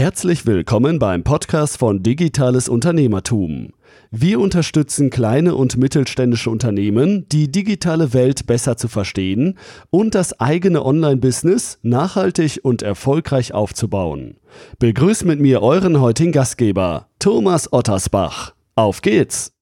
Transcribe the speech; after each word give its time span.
Herzlich 0.00 0.46
willkommen 0.46 0.98
beim 0.98 1.24
Podcast 1.24 1.76
von 1.76 2.02
Digitales 2.02 2.70
Unternehmertum. 2.70 3.74
Wir 4.10 4.40
unterstützen 4.40 5.10
kleine 5.10 5.54
und 5.54 5.76
mittelständische 5.76 6.48
Unternehmen, 6.48 7.28
die 7.28 7.52
digitale 7.52 8.14
Welt 8.14 8.46
besser 8.46 8.78
zu 8.78 8.88
verstehen 8.88 9.58
und 9.90 10.14
das 10.14 10.40
eigene 10.40 10.86
Online-Business 10.86 11.80
nachhaltig 11.82 12.60
und 12.62 12.80
erfolgreich 12.80 13.52
aufzubauen. 13.52 14.38
Begrüßt 14.78 15.26
mit 15.26 15.38
mir 15.38 15.60
euren 15.60 16.00
heutigen 16.00 16.32
Gastgeber, 16.32 17.08
Thomas 17.18 17.70
Ottersbach. 17.70 18.54
Auf 18.76 19.02
geht's! 19.02 19.52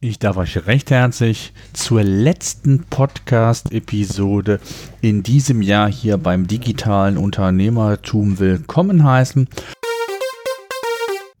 Ich 0.00 0.18
darf 0.18 0.36
euch 0.36 0.66
recht 0.66 0.90
herzlich 0.90 1.54
zur 1.72 2.02
letzten 2.02 2.84
Podcast-Episode 2.84 4.60
in 5.00 5.22
diesem 5.22 5.62
Jahr 5.62 5.90
hier 5.90 6.18
beim 6.18 6.46
digitalen 6.46 7.16
Unternehmertum 7.16 8.38
willkommen 8.38 9.04
heißen. 9.04 9.48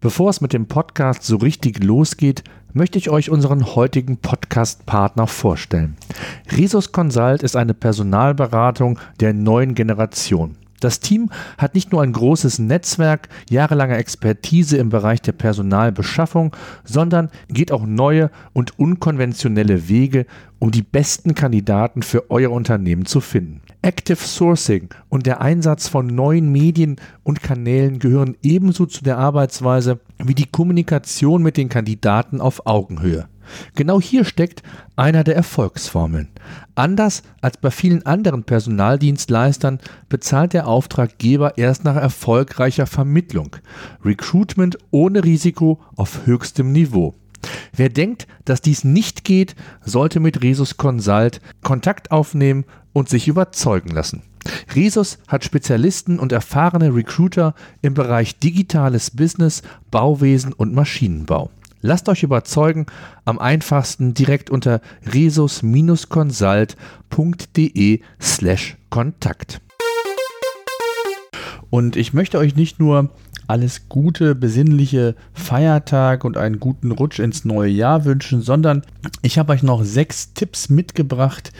Bevor 0.00 0.28
es 0.28 0.42
mit 0.42 0.52
dem 0.52 0.66
Podcast 0.66 1.22
so 1.22 1.36
richtig 1.36 1.82
losgeht, 1.82 2.44
möchte 2.74 2.98
ich 2.98 3.08
euch 3.08 3.30
unseren 3.30 3.74
heutigen 3.74 4.18
Podcast-Partner 4.18 5.26
vorstellen. 5.26 5.96
Resus 6.52 6.92
Consult 6.92 7.42
ist 7.42 7.56
eine 7.56 7.72
Personalberatung 7.72 8.98
der 9.20 9.32
neuen 9.32 9.74
Generation. 9.74 10.56
Das 10.80 11.00
Team 11.00 11.30
hat 11.58 11.74
nicht 11.74 11.92
nur 11.92 12.02
ein 12.02 12.12
großes 12.12 12.58
Netzwerk, 12.58 13.28
jahrelange 13.50 13.96
Expertise 13.96 14.76
im 14.76 14.90
Bereich 14.90 15.22
der 15.22 15.32
Personalbeschaffung, 15.32 16.54
sondern 16.84 17.30
geht 17.48 17.72
auch 17.72 17.86
neue 17.86 18.30
und 18.52 18.78
unkonventionelle 18.78 19.88
Wege, 19.88 20.26
um 20.58 20.70
die 20.70 20.82
besten 20.82 21.34
Kandidaten 21.34 22.02
für 22.02 22.30
euer 22.30 22.50
Unternehmen 22.50 23.06
zu 23.06 23.20
finden. 23.20 23.60
Active 23.82 24.16
Sourcing 24.16 24.88
und 25.08 25.26
der 25.26 25.40
Einsatz 25.40 25.86
von 25.88 26.06
neuen 26.06 26.50
Medien 26.50 26.96
und 27.22 27.42
Kanälen 27.42 27.98
gehören 27.98 28.36
ebenso 28.42 28.86
zu 28.86 29.04
der 29.04 29.18
Arbeitsweise 29.18 30.00
wie 30.18 30.34
die 30.34 30.46
Kommunikation 30.46 31.42
mit 31.42 31.56
den 31.56 31.68
Kandidaten 31.68 32.40
auf 32.40 32.66
Augenhöhe. 32.66 33.28
Genau 33.74 34.00
hier 34.00 34.24
steckt 34.24 34.62
einer 34.96 35.24
der 35.24 35.36
Erfolgsformeln. 35.36 36.28
Anders 36.74 37.22
als 37.40 37.56
bei 37.56 37.70
vielen 37.70 38.04
anderen 38.06 38.44
Personaldienstleistern 38.44 39.80
bezahlt 40.08 40.52
der 40.52 40.66
Auftraggeber 40.68 41.58
erst 41.58 41.84
nach 41.84 41.96
erfolgreicher 41.96 42.86
Vermittlung. 42.86 43.56
Recruitment 44.04 44.78
ohne 44.90 45.24
Risiko 45.24 45.80
auf 45.96 46.26
höchstem 46.26 46.72
Niveau. 46.72 47.14
Wer 47.74 47.88
denkt, 47.88 48.26
dass 48.44 48.60
dies 48.60 48.84
nicht 48.84 49.24
geht, 49.24 49.54
sollte 49.84 50.20
mit 50.20 50.42
Resus 50.42 50.76
Consult 50.76 51.40
Kontakt 51.62 52.10
aufnehmen 52.10 52.64
und 52.92 53.08
sich 53.08 53.28
überzeugen 53.28 53.90
lassen. 53.90 54.22
Resus 54.74 55.18
hat 55.28 55.44
Spezialisten 55.44 56.18
und 56.18 56.32
erfahrene 56.32 56.94
Recruiter 56.94 57.54
im 57.82 57.94
Bereich 57.94 58.38
digitales 58.38 59.10
Business, 59.10 59.62
Bauwesen 59.90 60.52
und 60.52 60.72
Maschinenbau. 60.72 61.50
Lasst 61.80 62.08
euch 62.08 62.22
überzeugen, 62.22 62.86
am 63.24 63.38
einfachsten 63.38 64.14
direkt 64.14 64.50
unter 64.50 64.80
resus-consult.de 65.12 68.00
slash 68.20 68.76
Kontakt. 68.90 69.60
Und 71.70 71.96
ich 71.96 72.14
möchte 72.14 72.38
euch 72.38 72.56
nicht 72.56 72.80
nur 72.80 73.10
alles 73.48 73.88
gute, 73.88 74.34
besinnliche 74.34 75.14
Feiertag 75.32 76.24
und 76.24 76.36
einen 76.36 76.58
guten 76.58 76.90
Rutsch 76.90 77.18
ins 77.18 77.44
neue 77.44 77.70
Jahr 77.70 78.04
wünschen, 78.04 78.42
sondern 78.42 78.82
ich 79.22 79.38
habe 79.38 79.52
euch 79.52 79.62
noch 79.62 79.84
sechs 79.84 80.34
Tipps 80.34 80.68
mitgebracht, 80.68 81.52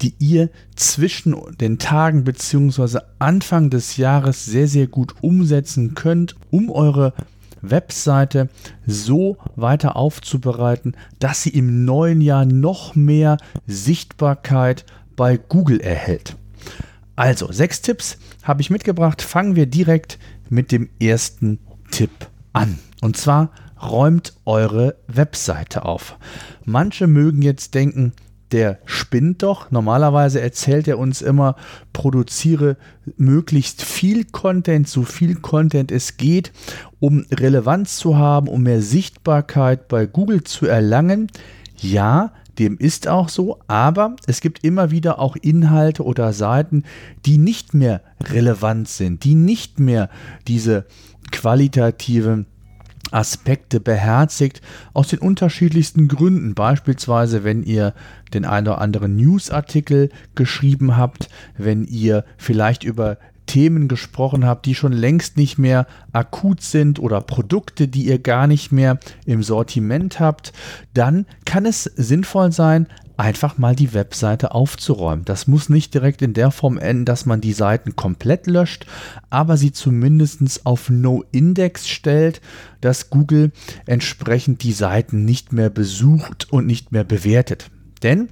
die 0.00 0.14
ihr 0.18 0.50
zwischen 0.74 1.36
den 1.60 1.78
Tagen 1.78 2.24
bzw. 2.24 3.00
Anfang 3.18 3.70
des 3.70 3.96
Jahres 3.96 4.46
sehr, 4.46 4.68
sehr 4.68 4.86
gut 4.86 5.14
umsetzen 5.20 5.94
könnt, 5.94 6.34
um 6.50 6.70
eure 6.70 7.12
Webseite 7.70 8.48
so 8.86 9.36
weiter 9.56 9.96
aufzubereiten, 9.96 10.96
dass 11.18 11.42
sie 11.42 11.50
im 11.50 11.84
neuen 11.84 12.20
Jahr 12.20 12.44
noch 12.44 12.94
mehr 12.94 13.38
Sichtbarkeit 13.66 14.84
bei 15.16 15.36
Google 15.36 15.80
erhält. 15.80 16.36
Also, 17.16 17.52
sechs 17.52 17.80
Tipps 17.80 18.18
habe 18.42 18.60
ich 18.60 18.70
mitgebracht. 18.70 19.22
Fangen 19.22 19.56
wir 19.56 19.66
direkt 19.66 20.18
mit 20.48 20.72
dem 20.72 20.88
ersten 21.00 21.58
Tipp 21.90 22.10
an. 22.52 22.78
Und 23.00 23.16
zwar 23.16 23.50
räumt 23.80 24.34
eure 24.44 24.96
Webseite 25.06 25.84
auf. 25.84 26.16
Manche 26.64 27.06
mögen 27.06 27.42
jetzt 27.42 27.74
denken, 27.74 28.12
der 28.52 28.78
spinnt 28.84 29.42
doch. 29.42 29.70
Normalerweise 29.70 30.40
erzählt 30.40 30.86
er 30.88 30.98
uns 30.98 31.22
immer, 31.22 31.56
produziere 31.92 32.76
möglichst 33.16 33.82
viel 33.82 34.24
Content, 34.24 34.88
so 34.88 35.02
viel 35.02 35.36
Content 35.36 35.90
es 35.90 36.16
geht, 36.16 36.52
um 37.00 37.26
Relevanz 37.30 37.96
zu 37.96 38.16
haben, 38.16 38.48
um 38.48 38.62
mehr 38.62 38.82
Sichtbarkeit 38.82 39.88
bei 39.88 40.06
Google 40.06 40.44
zu 40.44 40.66
erlangen. 40.66 41.28
Ja, 41.76 42.32
dem 42.58 42.78
ist 42.78 43.08
auch 43.08 43.28
so, 43.28 43.58
aber 43.66 44.14
es 44.26 44.40
gibt 44.40 44.62
immer 44.64 44.90
wieder 44.90 45.18
auch 45.18 45.36
Inhalte 45.36 46.04
oder 46.04 46.32
Seiten, 46.32 46.84
die 47.26 47.38
nicht 47.38 47.74
mehr 47.74 48.00
relevant 48.22 48.88
sind, 48.88 49.24
die 49.24 49.34
nicht 49.34 49.80
mehr 49.80 50.08
diese 50.46 50.86
qualitative 51.32 52.44
Aspekte 53.14 53.80
beherzigt, 53.80 54.60
aus 54.92 55.08
den 55.08 55.20
unterschiedlichsten 55.20 56.08
Gründen. 56.08 56.54
Beispielsweise, 56.54 57.44
wenn 57.44 57.62
ihr 57.62 57.94
den 58.32 58.44
einen 58.44 58.68
oder 58.68 58.80
anderen 58.80 59.16
Newsartikel 59.16 60.10
geschrieben 60.34 60.96
habt, 60.96 61.28
wenn 61.56 61.84
ihr 61.84 62.24
vielleicht 62.36 62.84
über 62.84 63.18
Themen 63.46 63.88
gesprochen 63.88 64.46
habt, 64.46 64.66
die 64.66 64.74
schon 64.74 64.92
längst 64.92 65.36
nicht 65.36 65.58
mehr 65.58 65.86
akut 66.12 66.62
sind 66.62 66.98
oder 66.98 67.20
Produkte, 67.20 67.88
die 67.88 68.06
ihr 68.06 68.18
gar 68.18 68.46
nicht 68.46 68.72
mehr 68.72 68.98
im 69.26 69.42
Sortiment 69.42 70.18
habt, 70.18 70.52
dann 70.94 71.26
kann 71.44 71.66
es 71.66 71.84
sinnvoll 71.84 72.52
sein, 72.52 72.86
einfach 73.16 73.58
mal 73.58 73.76
die 73.76 73.94
Webseite 73.94 74.52
aufzuräumen. 74.52 75.24
Das 75.24 75.46
muss 75.46 75.68
nicht 75.68 75.94
direkt 75.94 76.22
in 76.22 76.34
der 76.34 76.50
Form 76.50 76.78
enden, 76.78 77.04
dass 77.04 77.26
man 77.26 77.40
die 77.40 77.52
Seiten 77.52 77.96
komplett 77.96 78.46
löscht, 78.46 78.86
aber 79.30 79.56
sie 79.56 79.72
zumindest 79.72 80.66
auf 80.66 80.90
No-Index 80.90 81.88
stellt, 81.88 82.40
dass 82.80 83.10
Google 83.10 83.52
entsprechend 83.86 84.62
die 84.62 84.72
Seiten 84.72 85.24
nicht 85.24 85.52
mehr 85.52 85.70
besucht 85.70 86.52
und 86.52 86.66
nicht 86.66 86.92
mehr 86.92 87.04
bewertet. 87.04 87.70
Denn 88.02 88.28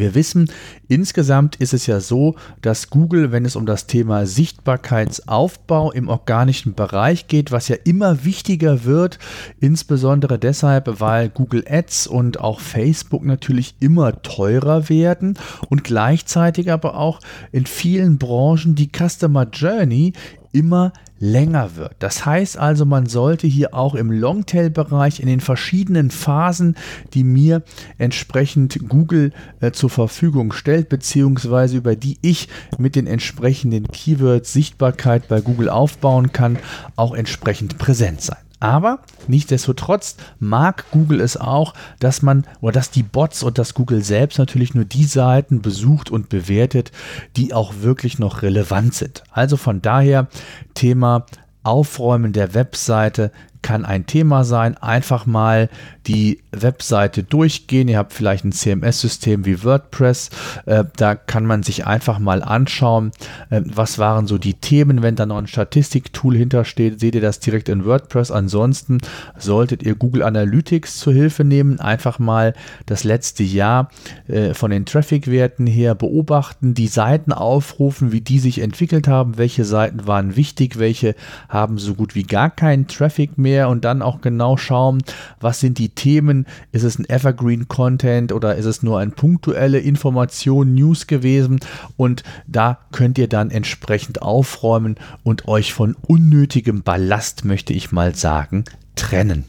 wir 0.00 0.16
wissen, 0.16 0.50
insgesamt 0.88 1.56
ist 1.56 1.72
es 1.72 1.86
ja 1.86 2.00
so, 2.00 2.34
dass 2.60 2.90
Google, 2.90 3.30
wenn 3.30 3.44
es 3.44 3.54
um 3.54 3.66
das 3.66 3.86
Thema 3.86 4.26
Sichtbarkeitsaufbau 4.26 5.92
im 5.92 6.08
organischen 6.08 6.74
Bereich 6.74 7.28
geht, 7.28 7.52
was 7.52 7.68
ja 7.68 7.76
immer 7.84 8.24
wichtiger 8.24 8.84
wird, 8.84 9.20
insbesondere 9.60 10.38
deshalb, 10.38 11.00
weil 11.00 11.28
Google 11.28 11.64
Ads 11.68 12.08
und 12.08 12.40
auch 12.40 12.58
Facebook 12.58 13.24
natürlich 13.24 13.76
immer 13.78 14.22
teurer 14.22 14.88
werden 14.88 15.38
und 15.68 15.84
gleichzeitig 15.84 16.72
aber 16.72 16.96
auch 16.96 17.20
in 17.52 17.66
vielen 17.66 18.18
Branchen 18.18 18.74
die 18.74 18.90
Customer 18.90 19.44
Journey 19.44 20.14
immer 20.52 20.92
länger 21.20 21.76
wird. 21.76 21.94
Das 22.00 22.26
heißt 22.26 22.58
also, 22.58 22.84
man 22.84 23.06
sollte 23.06 23.46
hier 23.46 23.74
auch 23.74 23.94
im 23.94 24.10
Longtail-Bereich 24.10 25.20
in 25.20 25.26
den 25.26 25.40
verschiedenen 25.40 26.10
Phasen, 26.10 26.76
die 27.14 27.22
mir 27.22 27.62
entsprechend 27.98 28.88
Google 28.88 29.32
äh, 29.60 29.70
zur 29.70 29.90
Verfügung 29.90 30.52
stellt, 30.52 30.88
beziehungsweise 30.88 31.76
über 31.76 31.94
die 31.94 32.18
ich 32.22 32.48
mit 32.78 32.96
den 32.96 33.06
entsprechenden 33.06 33.86
Keywords 33.86 34.52
Sichtbarkeit 34.52 35.28
bei 35.28 35.42
Google 35.42 35.68
aufbauen 35.68 36.32
kann, 36.32 36.58
auch 36.96 37.14
entsprechend 37.14 37.78
präsent 37.78 38.22
sein. 38.22 38.49
Aber 38.60 39.00
nichtsdestotrotz 39.26 40.16
mag 40.38 40.84
Google 40.90 41.20
es 41.20 41.38
auch, 41.38 41.72
dass 41.98 42.20
man 42.20 42.46
oder 42.60 42.72
dass 42.72 42.90
die 42.90 43.02
Bots 43.02 43.42
und 43.42 43.58
das 43.58 43.72
Google 43.72 44.04
selbst 44.04 44.38
natürlich 44.38 44.74
nur 44.74 44.84
die 44.84 45.04
Seiten 45.04 45.62
besucht 45.62 46.10
und 46.10 46.28
bewertet, 46.28 46.92
die 47.36 47.54
auch 47.54 47.74
wirklich 47.80 48.18
noch 48.18 48.42
relevant 48.42 48.94
sind. 48.94 49.24
Also 49.32 49.56
von 49.56 49.80
daher 49.80 50.28
Thema 50.74 51.24
Aufräumen 51.62 52.32
der 52.32 52.54
Webseite 52.54 53.32
kann 53.62 53.84
ein 53.84 54.06
Thema 54.06 54.44
sein. 54.44 54.76
Einfach 54.76 55.26
mal 55.26 55.68
die 56.06 56.42
Webseite 56.52 57.22
durchgehen. 57.22 57.88
Ihr 57.88 57.98
habt 57.98 58.12
vielleicht 58.12 58.44
ein 58.44 58.52
CMS-System 58.52 59.44
wie 59.44 59.64
WordPress. 59.64 60.30
Äh, 60.66 60.84
da 60.96 61.14
kann 61.14 61.46
man 61.46 61.62
sich 61.62 61.86
einfach 61.86 62.18
mal 62.18 62.42
anschauen, 62.42 63.12
äh, 63.50 63.62
was 63.64 63.98
waren 63.98 64.26
so 64.26 64.38
die 64.38 64.54
Themen. 64.54 65.02
Wenn 65.02 65.16
da 65.16 65.26
noch 65.26 65.38
ein 65.38 65.46
Statistiktool 65.46 66.36
hintersteht, 66.36 67.00
seht 67.00 67.14
ihr 67.14 67.20
das 67.20 67.40
direkt 67.40 67.68
in 67.68 67.84
WordPress. 67.84 68.30
Ansonsten 68.30 68.98
solltet 69.38 69.82
ihr 69.82 69.94
Google 69.94 70.22
Analytics 70.22 70.98
zur 70.98 71.12
Hilfe 71.12 71.44
nehmen. 71.44 71.80
Einfach 71.80 72.18
mal 72.18 72.54
das 72.86 73.04
letzte 73.04 73.42
Jahr 73.42 73.90
äh, 74.28 74.54
von 74.54 74.70
den 74.70 74.86
Traffic-Werten 74.86 75.66
her 75.66 75.94
beobachten, 75.94 76.74
die 76.74 76.88
Seiten 76.88 77.32
aufrufen, 77.32 78.12
wie 78.12 78.20
die 78.20 78.38
sich 78.38 78.60
entwickelt 78.60 79.08
haben, 79.08 79.38
welche 79.38 79.64
Seiten 79.64 80.06
waren 80.06 80.36
wichtig, 80.36 80.78
welche 80.78 81.14
haben 81.48 81.78
so 81.78 81.94
gut 81.94 82.14
wie 82.14 82.22
gar 82.22 82.50
keinen 82.50 82.86
Traffic 82.86 83.38
mehr 83.38 83.68
und 83.68 83.84
dann 83.84 84.02
auch 84.02 84.20
genau 84.20 84.56
schauen, 84.56 85.02
was 85.40 85.60
sind 85.60 85.78
die 85.78 85.90
Themen, 85.90 86.39
Ist 86.72 86.84
es 86.84 86.98
ein 86.98 87.08
Evergreen 87.08 87.68
Content 87.68 88.32
oder 88.32 88.56
ist 88.56 88.66
es 88.66 88.82
nur 88.82 88.98
eine 88.98 89.10
punktuelle 89.10 89.78
Information, 89.78 90.74
News 90.74 91.06
gewesen? 91.06 91.60
Und 91.96 92.22
da 92.46 92.78
könnt 92.92 93.18
ihr 93.18 93.28
dann 93.28 93.50
entsprechend 93.50 94.22
aufräumen 94.22 94.96
und 95.22 95.48
euch 95.48 95.72
von 95.72 95.96
unnötigem 96.06 96.82
Ballast, 96.82 97.44
möchte 97.44 97.72
ich 97.72 97.92
mal 97.92 98.14
sagen, 98.14 98.64
trennen. 98.96 99.44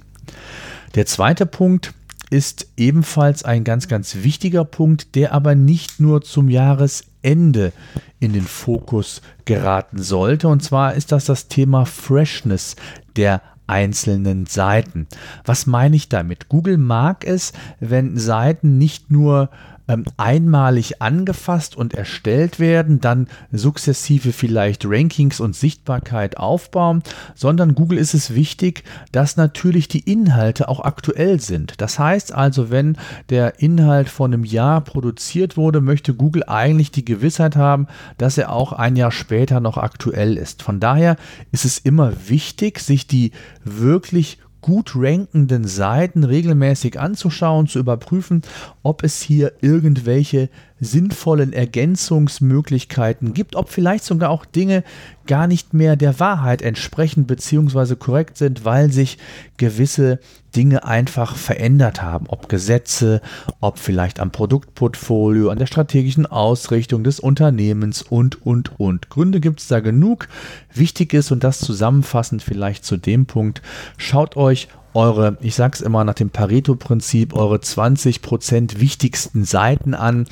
Der 0.96 1.06
zweite 1.06 1.46
Punkt 1.46 1.94
ist 2.32 2.68
ebenfalls 2.78 3.44
ein 3.44 3.66
ganz, 3.66 3.90
ganz 3.90 4.16
wichtiger 4.24 4.64
Punkt, 4.64 5.16
der 5.16 5.34
aber 5.34 5.54
nicht 5.54 6.00
nur 6.00 6.22
zum 6.22 6.50
Jahresende 6.50 7.74
in 8.22 8.32
den 8.32 8.46
Fokus 8.46 9.22
geraten 9.44 10.02
sollte. 10.02 10.48
Und 10.48 10.64
zwar 10.64 10.94
ist 10.94 11.12
das 11.12 11.26
das 11.26 11.50
Thema 11.50 11.86
Freshness 11.86 12.78
der 13.18 13.42
einzelnen 13.72 14.46
Seiten. 14.46 15.08
Was 15.46 15.66
meine 15.66 15.96
ich 15.96 16.10
damit? 16.10 16.50
Google 16.50 16.78
mag 16.78 17.26
es, 17.26 17.54
wenn 17.80 18.18
Seiten 18.18 18.78
nicht 18.78 19.10
nur 19.10 19.50
ähm, 19.88 20.06
einmalig 20.18 21.02
angefasst 21.02 21.76
und 21.76 21.94
erstellt 21.94 22.60
werden, 22.60 23.02
dann 23.02 23.28
sukzessive 23.52 24.32
vielleicht 24.32 24.86
Rankings 24.86 25.40
und 25.40 25.56
Sichtbarkeit 25.56 26.38
aufbauen, 26.38 27.04
sondern 27.36 27.76
Google 27.76 27.98
ist 27.98 28.14
es 28.14 28.34
wichtig, 28.36 28.84
dass 29.12 29.38
natürlich 29.38 29.88
die 29.88 30.12
Inhalte 30.12 30.70
auch 30.70 30.80
aktuell 30.82 31.40
sind. 31.40 31.82
Das 31.82 32.00
heißt 32.00 32.34
also, 32.34 32.70
wenn 32.70 32.98
der 33.30 33.60
Inhalt 33.60 34.10
vor 34.10 34.28
einem 34.28 34.44
Jahr 34.44 34.82
produziert 34.82 35.58
wurde, 35.58 35.82
möchte 35.82 36.14
Google 36.14 36.44
eigentlich 36.48 36.92
die 36.92 37.06
Gewissheit 37.06 37.56
haben, 37.56 37.88
dass 38.18 38.38
er 38.38 38.52
auch 38.52 38.74
ein 38.74 38.96
Jahr 38.96 39.12
später 39.12 39.60
noch 39.60 39.78
aktuell 39.78 40.38
ist. 40.38 40.64
Von 40.64 40.80
daher 40.80 41.18
ist 41.52 41.66
es 41.66 41.78
immer 41.78 42.14
wichtig, 42.28 42.80
sich 42.80 43.08
die 43.08 43.32
wirklich 43.64 44.38
gut 44.62 44.94
rankenden 44.96 45.66
Seiten 45.66 46.24
regelmäßig 46.24 47.00
anzuschauen, 47.00 47.68
zu 47.68 47.80
überprüfen, 47.80 48.42
ob 48.84 49.04
es 49.04 49.22
hier 49.22 49.54
irgendwelche 49.62 50.50
sinnvollen 50.82 51.54
Ergänzungsmöglichkeiten 51.54 53.34
gibt, 53.34 53.56
ob 53.56 53.70
vielleicht 53.70 54.04
sogar 54.04 54.32
auch 54.32 54.46
Dinge 54.46 54.84
gar 55.28 55.46
nicht 55.46 55.74
mehr 55.74 55.96
der 55.96 56.20
Wahrheit 56.20 56.64
entsprechen 56.64 57.26
bzw. 57.26 57.96
korrekt 57.96 58.38
sind, 58.38 58.66
weil 58.66 58.92
sich 58.92 59.20
gewisse 59.58 60.20
Dinge 60.56 60.84
einfach 60.84 61.36
verändert 61.36 62.02
haben, 62.02 62.26
ob 62.28 62.50
Gesetze, 62.50 63.22
ob 63.62 63.78
vielleicht 63.78 64.20
am 64.20 64.32
Produktportfolio, 64.32 65.50
an 65.50 65.60
der 65.60 65.68
strategischen 65.68 66.26
Ausrichtung 66.26 67.04
des 67.04 67.20
Unternehmens 67.20 68.02
und, 68.02 68.46
und, 68.46 68.80
und. 68.80 69.10
Gründe 69.10 69.40
gibt 69.40 69.62
es 69.62 69.68
da 69.68 69.80
genug. 69.80 70.28
Wichtig 70.74 71.14
ist, 71.14 71.32
und 71.32 71.44
das 71.44 71.60
zusammenfassend 71.60 72.42
vielleicht 72.42 72.84
zu 72.84 72.98
dem 72.98 73.28
Punkt, 73.28 73.62
schaut 73.98 74.36
euch 74.36 74.68
eure, 74.94 75.38
ich 75.42 75.56
sage 75.56 75.76
es 75.76 75.82
immer 75.82 76.04
nach 76.04 76.14
dem 76.14 76.30
Pareto-Prinzip, 76.30 77.34
eure 77.34 77.58
20% 77.58 78.80
wichtigsten 78.80 79.44
Seiten 79.46 79.94
an 79.94 80.26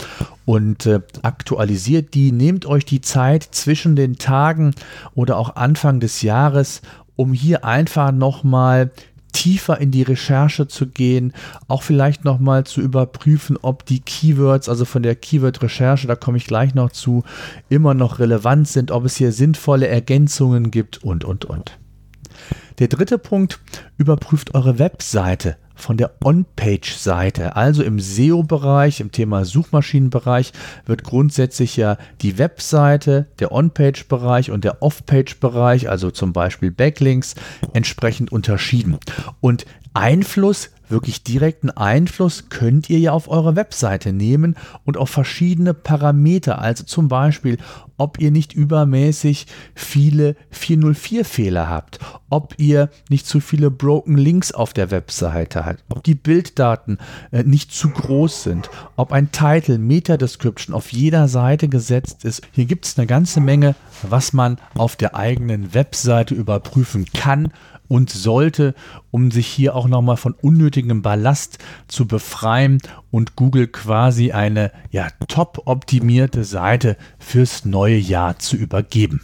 und 0.46 0.86
äh, 0.86 1.02
aktualisiert 1.22 2.14
die. 2.14 2.32
Nehmt 2.32 2.66
euch 2.66 2.86
die 2.86 3.02
Zeit 3.02 3.44
zwischen 3.44 3.96
den 3.96 4.18
Tagen 4.18 4.74
oder 5.16 5.38
auch 5.38 5.56
Anfang 5.56 6.00
des 6.00 6.22
Jahres, 6.22 6.82
um 7.16 7.34
hier 7.34 7.66
einfach 7.66 8.12
nochmal 8.12 8.92
tiefer 9.32 9.80
in 9.80 9.92
die 9.92 10.04
Recherche 10.04 10.68
zu 10.68 10.88
gehen, 10.88 11.34
auch 11.68 11.84
vielleicht 11.84 12.26
nochmal 12.26 12.66
zu 12.66 12.82
überprüfen, 12.82 13.58
ob 13.62 13.86
die 13.86 14.00
Keywords, 14.00 14.70
also 14.70 14.86
von 14.86 15.04
der 15.04 15.16
Keyword-Recherche, 15.16 16.08
da 16.08 16.16
komme 16.16 16.38
ich 16.38 16.46
gleich 16.46 16.74
noch 16.74 16.92
zu, 16.92 17.24
immer 17.70 17.94
noch 17.94 18.20
relevant 18.20 18.68
sind, 18.68 18.92
ob 18.92 19.06
es 19.06 19.18
hier 19.18 19.32
sinnvolle 19.32 19.88
Ergänzungen 19.88 20.72
gibt 20.72 21.04
und, 21.04 21.24
und, 21.24 21.46
und. 21.46 21.78
Der 22.80 22.88
dritte 22.88 23.18
Punkt, 23.18 23.60
überprüft 23.98 24.56
eure 24.56 24.80
Webseite 24.80 25.58
von 25.76 25.98
der 25.98 26.12
On-Page-Seite. 26.24 27.58
Also 27.58 27.84
im 27.84 28.00
SEO-Bereich, 28.00 29.02
im 29.02 29.12
Thema 29.12 29.44
Suchmaschinenbereich 29.44 30.54
wird 30.86 31.04
grundsätzlich 31.04 31.76
ja 31.76 31.98
die 32.22 32.38
Webseite, 32.38 33.28
der 33.40 33.52
On-Page-Bereich 33.52 34.52
und 34.52 34.64
der 34.64 34.82
Off-Page-Bereich, 34.82 35.90
also 35.90 36.10
zum 36.12 36.32
Beispiel 36.32 36.72
Backlinks, 36.72 37.36
entsprechend 37.74 38.32
unterschieden. 38.32 38.98
Und 39.42 39.66
Einfluss 39.94 40.70
wirklich 40.90 41.24
direkten 41.24 41.70
Einfluss 41.70 42.50
könnt 42.50 42.90
ihr 42.90 43.00
ja 43.00 43.12
auf 43.12 43.30
eure 43.30 43.56
Webseite 43.56 44.12
nehmen 44.12 44.56
und 44.86 44.98
auf 44.98 45.10
verschiedene 45.10 45.74
Parameter. 45.74 46.60
Also 46.60 46.84
zum 46.84 47.08
Beispiel, 47.08 47.58
ob 48.00 48.20
ihr 48.20 48.32
nicht 48.32 48.54
übermäßig 48.54 49.46
viele 49.76 50.36
404-Fehler 50.54 51.70
habt, 51.70 52.00
ob 52.30 52.56
ihr 52.58 52.90
nicht 53.10 53.28
zu 53.28 53.40
viele 53.40 53.70
Broken 53.70 54.18
Links 54.18 54.52
auf 54.52 54.74
der 54.74 54.90
Webseite 54.90 55.66
habt, 55.66 55.84
ob 55.90 56.04
die 56.04 56.16
Bilddaten 56.16 56.98
äh, 57.32 57.44
nicht 57.44 57.72
zu 57.72 57.90
groß 57.90 58.44
sind, 58.44 58.70
ob 58.96 59.12
ein 59.12 59.32
Title, 59.32 59.78
Meta-Description 59.78 60.74
auf 60.74 60.92
jeder 60.92 61.28
Seite 61.28 61.68
gesetzt 61.68 62.26
ist. 62.26 62.42
Hier 62.52 62.66
gibt 62.66 62.86
es 62.86 62.98
eine 62.98 63.08
ganze 63.08 63.42
Menge, 63.42 63.76
was 64.02 64.34
man 64.34 64.58
auf 64.76 64.96
der 64.96 65.16
eigenen 65.16 65.74
Webseite 65.74 66.34
überprüfen 66.34 67.06
kann 67.06 67.52
und 67.90 68.10
sollte, 68.10 68.74
um 69.12 69.32
sich 69.32 69.48
hier 69.48 69.76
auch 69.76 69.90
nochmal 69.90 70.16
von 70.16 70.34
unnötigem 70.34 71.02
Ballast 71.02 71.58
zu 71.90 72.08
befreien 72.08 72.78
und 73.12 73.36
Google 73.36 73.68
quasi 73.68 74.32
eine 74.32 74.72
ja, 74.92 75.10
top 75.28 75.64
optimierte 75.66 76.46
Seite 76.46 76.96
fürs 77.18 77.66
neue 77.66 77.98
Jahr 77.98 78.40
zu 78.40 78.56
übergeben. 78.56 79.20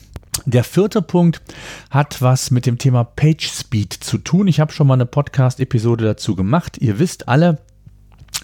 Der 0.45 0.65
vierte 0.65 1.01
Punkt 1.01 1.41
hat 1.89 2.21
was 2.21 2.51
mit 2.51 2.65
dem 2.65 2.77
Thema 2.77 3.05
Page 3.05 3.47
Speed 3.47 3.93
zu 3.93 4.17
tun. 4.17 4.47
Ich 4.47 4.59
habe 4.59 4.73
schon 4.73 4.87
mal 4.87 4.95
eine 4.95 5.05
Podcast-Episode 5.05 6.03
dazu 6.03 6.35
gemacht. 6.35 6.77
Ihr 6.79 6.99
wisst 6.99 7.29
alle, 7.29 7.59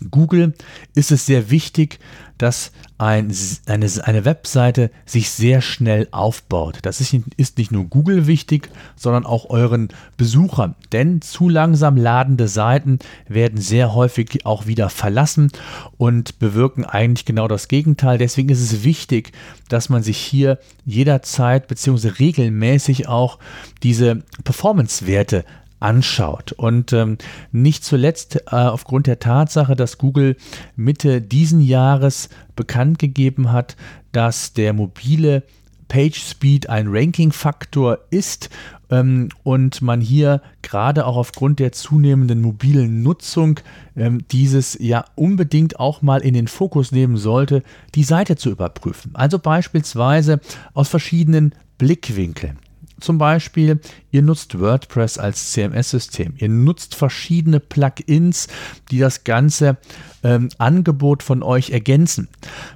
Google 0.09 0.53
ist 0.95 1.12
es 1.12 1.25
sehr 1.25 1.50
wichtig, 1.51 2.00
dass 2.38 2.71
ein, 2.98 3.31
eine, 3.68 3.88
eine 4.03 4.25
Webseite 4.25 4.89
sich 5.06 5.30
sehr 5.30 5.62
schnell 5.62 6.07
aufbaut. 6.12 6.80
Das 6.81 7.00
ist, 7.00 7.15
ist 7.38 7.57
nicht 7.57 7.71
nur 7.71 7.86
Google 7.86 8.25
wichtig, 8.25 8.69
sondern 8.95 9.25
auch 9.25 9.50
euren 9.50 9.89
Besuchern. 10.18 10.75
Denn 10.92 11.21
zu 11.21 11.50
langsam 11.50 11.98
ladende 11.98 12.48
Seiten 12.48 12.98
werden 13.27 13.59
sehr 13.59 13.94
häufig 13.94 14.45
auch 14.45 14.65
wieder 14.65 14.89
verlassen 14.89 15.51
und 15.98 16.39
bewirken 16.39 16.83
eigentlich 16.83 17.25
genau 17.25 17.47
das 17.47 17.68
Gegenteil. 17.68 18.18
Deswegen 18.18 18.50
ist 18.50 18.62
es 18.62 18.83
wichtig, 18.83 19.33
dass 19.69 19.89
man 19.89 20.01
sich 20.01 20.18
hier 20.18 20.57
jederzeit 20.86 21.68
bzw. 21.68 22.07
regelmäßig 22.19 23.07
auch 23.07 23.38
diese 23.83 24.24
Performance-Werte 24.44 25.45
anschaut. 25.81 26.51
Und 26.54 26.94
ähm, 26.94 27.18
nicht 27.51 27.83
zuletzt 27.83 28.36
äh, 28.36 28.56
aufgrund 28.56 29.07
der 29.07 29.19
Tatsache, 29.19 29.75
dass 29.75 29.98
Google 29.98 30.38
Mitte 30.75 31.22
diesen 31.22 31.62
Jahres 31.62 32.30
bekannt 32.56 33.00
gegeben 33.00 33.51
hat, 33.51 33.75
dass 34.12 34.54
der 34.54 34.74
mobile 34.74 35.44
PageSpeed 35.92 36.69
ein 36.69 36.88
Ranking-Faktor 36.88 38.00
ist 38.12 38.50
ähm, 38.89 39.28
und 39.44 39.81
man 39.81 40.00
hier 40.00 40.42
gerade 40.62 41.06
auch 41.06 41.18
aufgrund 41.18 41.60
der 41.60 41.73
zunehmenden 41.73 42.42
mobilen 42.42 43.04
Nutzung 43.04 43.59
ähm, 43.97 44.23
dieses 44.31 44.78
ja 44.80 45.04
unbedingt 45.16 45.81
auch 45.81 46.02
mal 46.02 46.21
in 46.21 46.33
den 46.33 46.47
Fokus 46.47 46.94
nehmen 46.94 47.18
sollte, 47.18 47.61
die 47.94 48.06
Seite 48.06 48.38
zu 48.38 48.52
überprüfen. 48.52 49.11
Also 49.16 49.38
beispielsweise 49.38 50.40
aus 50.73 50.88
verschiedenen 50.88 51.54
Blickwinkeln. 51.78 52.57
Zum 53.01 53.17
Beispiel, 53.17 53.79
ihr 54.11 54.21
nutzt 54.21 54.59
WordPress 54.59 55.17
als 55.17 55.51
CMS-System. 55.51 56.35
Ihr 56.37 56.49
nutzt 56.49 56.95
verschiedene 56.95 57.59
Plugins, 57.59 58.47
die 58.91 58.99
das 58.99 59.23
ganze 59.23 59.77
ähm, 60.23 60.49
Angebot 60.57 61.23
von 61.23 61.43
euch 61.43 61.71
ergänzen. 61.71 62.27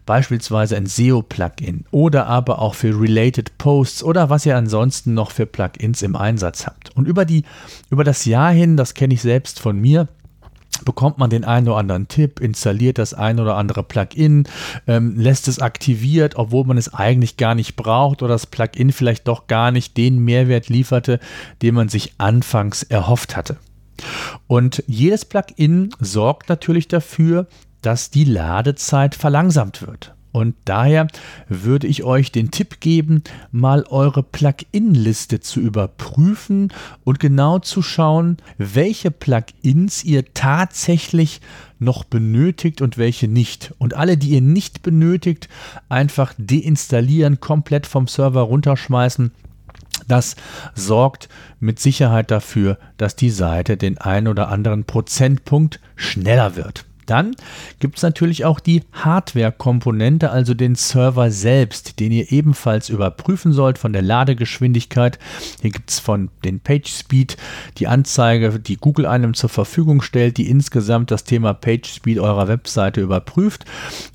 Beispielsweise 0.06 0.76
ein 0.76 0.88
SEO-Plugin 0.88 1.86
oder 1.92 2.26
aber 2.26 2.60
auch 2.60 2.76
für 2.76 3.00
Related 3.00 3.58
Posts 3.58 4.04
oder 4.04 4.30
was 4.30 4.46
ihr 4.46 4.58
ansonsten 4.58 5.14
noch 5.14 5.32
für 5.32 5.46
Plugins 5.46 6.02
im 6.02 6.16
Einsatz 6.16 6.66
habt. 6.66 6.96
Und 6.96 7.08
über, 7.08 7.26
die, 7.26 7.44
über 7.90 8.04
das 8.04 8.26
Jahr 8.26 8.52
hin, 8.52 8.78
das 8.78 8.96
kenne 8.96 9.14
ich 9.14 9.22
selbst 9.22 9.60
von 9.60 9.80
mir, 9.80 10.08
bekommt 10.84 11.18
man 11.18 11.30
den 11.30 11.46
einen 11.46 11.68
oder 11.68 11.78
anderen 11.78 12.08
Tipp, 12.08 12.40
installiert 12.40 12.98
das 12.98 13.14
ein 13.14 13.40
oder 13.40 13.56
andere 13.56 13.84
Plugin, 13.84 14.48
ähm, 14.88 15.18
lässt 15.18 15.48
es 15.48 15.60
aktiviert, 15.60 16.36
obwohl 16.36 16.66
man 16.66 16.78
es 16.78 16.94
eigentlich 16.94 17.38
gar 17.38 17.56
nicht 17.56 17.76
braucht 17.76 18.22
oder 18.22 18.34
das 18.34 18.48
Plugin 18.48 18.92
vielleicht 18.92 19.28
doch 19.28 19.48
gar 19.48 19.72
nicht 19.72 19.96
den 19.98 20.20
Mehrwert 20.20 20.70
lieferte, 20.70 21.20
den 21.62 21.76
man 21.76 21.90
sich 21.90 22.14
anfangs 22.18 22.84
erhofft 22.84 23.38
hatte. 23.38 23.58
Und 24.48 24.84
jedes 24.88 25.26
Plugin 25.26 25.92
sorgt 26.00 26.50
natürlich 26.50 26.88
dafür, 26.88 27.48
dass 27.82 28.10
die 28.10 28.26
Ladezeit 28.26 29.16
verlangsamt 29.16 29.86
wird. 29.86 30.15
Und 30.36 30.58
daher 30.66 31.08
würde 31.48 31.88
ich 31.88 32.04
euch 32.04 32.30
den 32.30 32.52
Tipp 32.52 32.82
geben, 32.82 33.24
mal 33.54 33.86
eure 33.90 34.22
Plugin-Liste 34.22 35.40
zu 35.40 35.62
überprüfen 35.62 36.74
und 37.06 37.22
genau 37.22 37.60
zu 37.60 37.82
schauen, 37.82 38.36
welche 38.58 39.12
Plugins 39.12 40.04
ihr 40.04 40.34
tatsächlich 40.34 41.40
noch 41.80 42.04
benötigt 42.04 42.82
und 42.82 42.98
welche 42.98 43.30
nicht. 43.30 43.74
Und 43.78 43.94
alle, 43.94 44.18
die 44.18 44.32
ihr 44.32 44.42
nicht 44.42 44.82
benötigt, 44.82 45.48
einfach 45.88 46.34
deinstallieren, 46.38 47.40
komplett 47.40 47.88
vom 47.88 48.10
Server 48.10 48.42
runterschmeißen 48.42 49.32
Das 50.10 50.36
sorgt 50.74 51.30
mit 51.62 51.80
Sicherheit 51.80 52.30
dafür, 52.30 52.78
dass 52.98 53.16
die 53.16 53.30
Seite 53.30 53.78
den 53.78 54.00
ein 54.00 54.28
oder 54.28 54.50
anderen 54.50 54.84
Prozentpunkt 54.84 55.80
schneller 55.96 56.58
wird. 56.58 56.84
Dann 57.06 57.36
gibt 57.80 57.98
es 57.98 58.04
natürlich 58.04 58.46
auch 58.46 58.60
die 58.60 58.84
Hardware-Komponente, 58.94 60.32
also 60.32 60.54
den 60.54 60.76
Server 60.76 61.32
selbst, 61.32 62.00
den 62.00 62.12
ihr 62.12 62.32
ebenfalls 62.32 62.90
überprüfen 62.90 63.54
sollt 63.54 63.78
von 63.78 63.94
der 63.94 64.02
Ladegeschwindigkeit. 64.02 65.20
Hier 65.62 65.72
gibt 65.72 65.90
es 65.90 66.00
von 66.00 66.30
den 66.44 66.60
PageSpeed 66.60 67.38
die 67.78 67.88
Anzeige, 67.88 68.60
die 68.60 68.78
Google 68.78 69.06
einem 69.06 69.34
zur 69.34 69.50
Verfügung 69.50 70.02
stellt, 70.02 70.38
die 70.38 70.50
insgesamt 70.50 71.12
das 71.12 71.24
Thema 71.24 71.54
PageSpeed 71.54 72.20
eurer 72.20 72.48
Webseite 72.48 73.02
überprüft. 73.02 73.66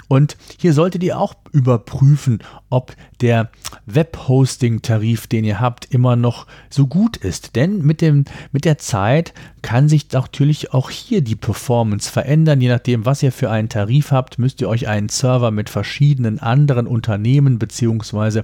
Und 0.09 0.37
hier 0.59 0.73
solltet 0.73 1.05
ihr 1.05 1.19
auch 1.21 1.35
überprüfen, 1.53 2.41
ob 2.69 2.97
der 3.21 3.51
Webhosting-Tarif, 3.87 5.29
den 5.29 5.45
ihr 5.45 5.61
habt, 5.61 5.85
immer 5.87 6.17
noch 6.17 6.47
so 6.69 6.87
gut 6.87 7.17
ist. 7.17 7.55
Denn 7.55 7.83
mit, 7.83 8.01
dem, 8.01 8.25
mit 8.51 8.65
der 8.65 8.79
Zeit 8.79 9.33
kann 9.63 9.89
sich 9.89 10.11
natürlich 10.11 10.73
auch 10.73 10.91
hier 10.91 11.21
die 11.21 11.37
Performance 11.37 12.11
verändern. 12.11 12.61
Je 12.61 12.69
nachdem, 12.69 12.80
was 12.87 13.23
ihr 13.23 13.33
für 13.33 13.51
einen 13.51 13.69
Tarif 13.69 14.11
habt, 14.11 14.39
müsst 14.39 14.61
ihr 14.61 14.69
euch 14.69 14.89
einen 14.89 15.09
Server 15.09 15.51
mit 15.51 15.71
verschiedenen 15.71 16.39
anderen 16.39 16.87
Unternehmen 16.87 17.59
bzw. 17.59 18.43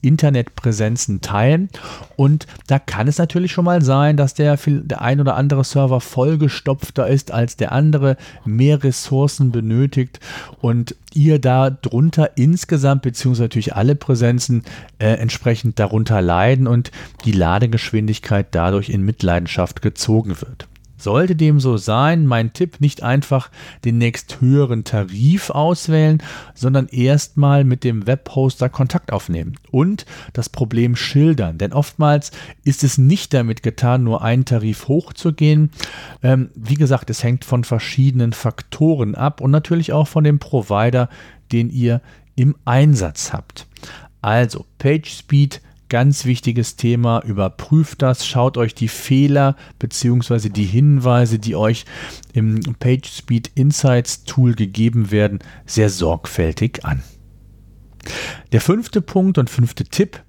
Internetpräsenzen 0.00 1.20
teilen. 1.20 1.68
Und 2.16 2.46
da 2.66 2.78
kann 2.78 3.08
es 3.08 3.18
natürlich 3.18 3.52
schon 3.52 3.64
mal 3.64 3.82
sein, 3.82 4.16
dass 4.16 4.34
der, 4.34 4.58
der 4.66 5.00
ein 5.00 5.20
oder 5.20 5.36
andere 5.36 5.64
Server 5.64 6.00
vollgestopfter 6.00 7.06
ist 7.06 7.30
als 7.30 7.56
der 7.56 7.72
andere, 7.72 8.16
mehr 8.44 8.82
Ressourcen 8.82 9.52
benötigt 9.52 10.20
und 10.60 10.94
ihr 11.14 11.38
da 11.38 11.70
drunter 11.70 12.36
insgesamt, 12.36 13.02
beziehungsweise 13.02 13.44
natürlich 13.44 13.74
alle 13.74 13.94
Präsenzen 13.94 14.64
äh, 14.98 15.14
entsprechend 15.14 15.78
darunter 15.78 16.20
leiden 16.20 16.66
und 16.66 16.90
die 17.24 17.32
Ladegeschwindigkeit 17.32 18.48
dadurch 18.50 18.88
in 18.90 19.02
Mitleidenschaft 19.02 19.80
gezogen 19.80 20.40
wird. 20.40 20.66
Sollte 20.96 21.36
dem 21.36 21.60
so 21.60 21.76
sein, 21.76 22.26
mein 22.26 22.52
Tipp, 22.52 22.80
nicht 22.80 23.02
einfach 23.02 23.50
den 23.84 23.98
nächst 23.98 24.40
höheren 24.40 24.84
Tarif 24.84 25.50
auswählen, 25.50 26.22
sondern 26.54 26.88
erstmal 26.88 27.64
mit 27.64 27.84
dem 27.84 28.06
Webhoster 28.06 28.68
Kontakt 28.68 29.12
aufnehmen 29.12 29.56
und 29.70 30.06
das 30.32 30.48
Problem 30.48 30.96
schildern. 30.96 31.58
Denn 31.58 31.72
oftmals 31.72 32.30
ist 32.64 32.84
es 32.84 32.98
nicht 32.98 33.34
damit 33.34 33.62
getan, 33.62 34.04
nur 34.04 34.22
einen 34.22 34.44
Tarif 34.44 34.88
hochzugehen. 34.88 35.70
Ähm, 36.22 36.50
wie 36.54 36.76
gesagt, 36.76 37.10
es 37.10 37.22
hängt 37.22 37.44
von 37.44 37.64
verschiedenen 37.64 38.32
Faktoren 38.32 39.14
ab 39.14 39.40
und 39.40 39.50
natürlich 39.50 39.92
auch 39.92 40.08
von 40.08 40.24
dem 40.24 40.38
Provider, 40.38 41.08
den 41.52 41.70
ihr 41.70 42.00
im 42.36 42.56
Einsatz 42.64 43.32
habt. 43.32 43.66
Also 44.22 44.64
PageSpeed 44.78 45.60
Ganz 45.88 46.24
wichtiges 46.24 46.76
Thema, 46.76 47.22
überprüft 47.24 48.00
das, 48.02 48.26
schaut 48.26 48.56
euch 48.56 48.74
die 48.74 48.88
Fehler 48.88 49.54
bzw. 49.78 50.48
die 50.48 50.64
Hinweise, 50.64 51.38
die 51.38 51.56
euch 51.56 51.84
im 52.32 52.60
PageSpeed 52.60 53.50
Insights 53.54 54.24
Tool 54.24 54.54
gegeben 54.54 55.10
werden, 55.10 55.40
sehr 55.66 55.90
sorgfältig 55.90 56.84
an. 56.84 57.02
Der 58.52 58.60
fünfte 58.60 59.02
Punkt 59.02 59.38
und 59.38 59.50
fünfte 59.50 59.84
Tipp 59.84 60.22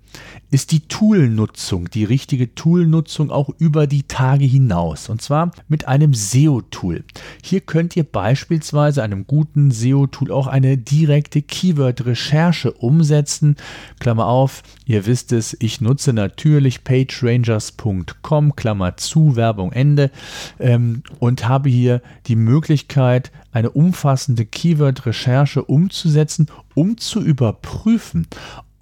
ist 0.52 0.72
die 0.72 0.82
Toolnutzung, 0.82 1.90
die 1.90 2.04
richtige 2.04 2.56
Toolnutzung 2.56 3.32
auch 3.32 3.50
über 3.58 3.88
die 3.88 4.04
Tage 4.04 4.46
hinaus. 4.46 5.10
Und 5.10 5.22
zwar 5.22 5.52
mit 5.68 5.88
einem 5.88 6.14
SEO-Tool. 6.14 7.04
Hier 7.44 7.62
könnt 7.62 7.96
ihr 7.96 8.04
beispielsweise 8.04 9.04
einem 9.04 9.28
guten 9.28 9.72
SEO-Tool 9.72 10.32
auch 10.32 10.48
eine 10.48 10.78
direkte 10.78 11.42
Keyword-Recherche 11.42 12.72
umsetzen. 12.72 13.56
Klammer 14.00 14.28
auf, 14.28 14.64
ihr 14.86 15.06
wisst 15.06 15.32
es, 15.32 15.58
ich 15.60 15.82
nutze 15.82 16.14
natürlich 16.14 16.84
pagerangers.com, 16.84 18.56
Klammer 18.56 18.98
zu, 18.98 19.36
Werbung 19.36 19.72
Ende, 19.72 20.12
ähm, 20.60 21.04
und 21.20 21.48
habe 21.48 21.70
hier 21.70 22.02
die 22.28 22.36
Möglichkeit, 22.36 23.32
eine 23.52 23.72
umfassende 23.72 24.46
Keyword-Recherche 24.46 25.64
umzusetzen, 25.64 26.48
um 26.74 26.98
zu 26.98 27.22
überprüfen, 27.22 28.28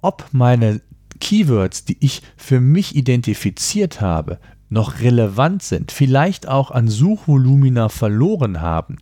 ob 0.02 0.26
meine 0.32 0.80
Keywords, 1.24 1.86
die 1.86 1.96
ich 2.00 2.20
für 2.36 2.60
mich 2.60 2.94
identifiziert 2.94 4.02
habe, 4.02 4.38
noch 4.68 5.00
relevant 5.00 5.62
sind, 5.62 5.90
vielleicht 5.90 6.46
auch 6.46 6.70
an 6.70 6.88
Suchvolumina 6.88 7.88
verloren 7.88 8.60
haben 8.60 8.98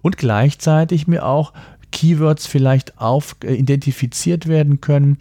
und 0.00 0.16
gleichzeitig 0.16 1.06
mir 1.06 1.26
auch 1.26 1.52
Keywords 1.92 2.46
vielleicht 2.46 2.98
auf, 2.98 3.36
äh, 3.44 3.54
identifiziert 3.54 4.46
werden 4.46 4.80
können, 4.80 5.18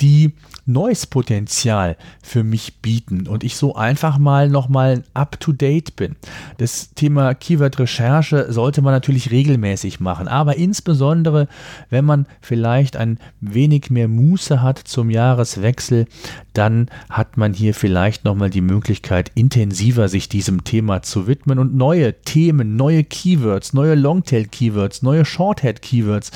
die 0.00 0.32
neues 0.66 1.06
Potenzial 1.06 1.96
für 2.22 2.44
mich 2.44 2.80
bieten 2.80 3.26
und 3.26 3.42
ich 3.42 3.56
so 3.56 3.74
einfach 3.74 4.18
mal 4.18 4.48
nochmal 4.48 5.02
up-to-date 5.14 5.96
bin. 5.96 6.16
Das 6.58 6.94
Thema 6.94 7.34
Keyword-Recherche 7.34 8.52
sollte 8.52 8.82
man 8.82 8.92
natürlich 8.92 9.30
regelmäßig 9.30 10.00
machen, 10.00 10.28
aber 10.28 10.56
insbesondere, 10.56 11.48
wenn 11.88 12.04
man 12.04 12.26
vielleicht 12.40 12.96
ein 12.96 13.18
wenig 13.40 13.90
mehr 13.90 14.08
Muße 14.08 14.60
hat 14.60 14.78
zum 14.78 15.10
Jahreswechsel, 15.10 16.06
dann 16.52 16.88
hat 17.08 17.36
man 17.36 17.54
hier 17.54 17.72
vielleicht 17.72 18.24
nochmal 18.24 18.50
die 18.50 18.60
Möglichkeit, 18.60 19.30
intensiver 19.34 20.08
sich 20.08 20.28
diesem 20.28 20.64
Thema 20.64 21.02
zu 21.02 21.26
widmen 21.26 21.58
und 21.58 21.74
neue 21.74 22.20
Themen, 22.22 22.76
neue 22.76 23.04
Keywords, 23.04 23.72
neue 23.72 23.94
Longtail-Keywords, 23.94 25.02
neue 25.02 25.24
Shorthead-Keywords 25.24 26.30